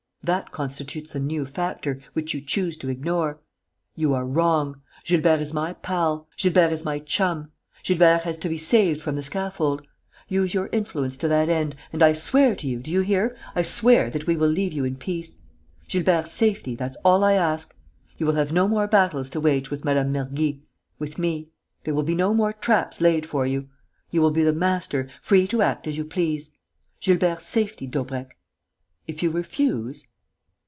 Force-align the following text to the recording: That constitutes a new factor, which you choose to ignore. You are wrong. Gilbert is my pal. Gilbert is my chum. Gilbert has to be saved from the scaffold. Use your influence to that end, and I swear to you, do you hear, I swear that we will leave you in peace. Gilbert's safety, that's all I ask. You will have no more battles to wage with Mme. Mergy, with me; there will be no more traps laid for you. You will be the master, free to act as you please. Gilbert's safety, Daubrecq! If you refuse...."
That 0.23 0.51
constitutes 0.51 1.15
a 1.15 1.19
new 1.19 1.47
factor, 1.47 1.99
which 2.13 2.31
you 2.35 2.41
choose 2.41 2.77
to 2.77 2.89
ignore. 2.89 3.39
You 3.95 4.13
are 4.13 4.23
wrong. 4.23 4.81
Gilbert 5.03 5.41
is 5.41 5.51
my 5.51 5.73
pal. 5.73 6.27
Gilbert 6.37 6.71
is 6.71 6.85
my 6.85 6.99
chum. 6.99 7.49
Gilbert 7.83 8.21
has 8.21 8.37
to 8.37 8.47
be 8.47 8.55
saved 8.55 9.01
from 9.01 9.15
the 9.15 9.23
scaffold. 9.23 9.81
Use 10.27 10.53
your 10.53 10.69
influence 10.71 11.17
to 11.17 11.27
that 11.29 11.49
end, 11.49 11.75
and 11.91 12.03
I 12.03 12.13
swear 12.13 12.55
to 12.57 12.67
you, 12.67 12.81
do 12.81 12.91
you 12.91 13.01
hear, 13.01 13.35
I 13.55 13.63
swear 13.63 14.11
that 14.11 14.27
we 14.27 14.37
will 14.37 14.47
leave 14.47 14.73
you 14.73 14.85
in 14.85 14.95
peace. 14.97 15.39
Gilbert's 15.87 16.31
safety, 16.31 16.75
that's 16.75 16.97
all 17.03 17.23
I 17.23 17.33
ask. 17.33 17.75
You 18.19 18.27
will 18.27 18.35
have 18.35 18.53
no 18.53 18.67
more 18.67 18.85
battles 18.87 19.27
to 19.31 19.39
wage 19.41 19.71
with 19.71 19.83
Mme. 19.83 20.03
Mergy, 20.13 20.61
with 20.99 21.17
me; 21.17 21.49
there 21.83 21.95
will 21.95 22.03
be 22.03 22.13
no 22.13 22.35
more 22.35 22.53
traps 22.53 23.01
laid 23.01 23.25
for 23.25 23.47
you. 23.47 23.69
You 24.11 24.21
will 24.21 24.29
be 24.31 24.43
the 24.43 24.53
master, 24.53 25.09
free 25.23 25.47
to 25.47 25.63
act 25.63 25.87
as 25.87 25.97
you 25.97 26.05
please. 26.05 26.51
Gilbert's 26.99 27.47
safety, 27.47 27.87
Daubrecq! 27.87 28.37
If 29.07 29.23
you 29.23 29.31
refuse...." 29.31 30.05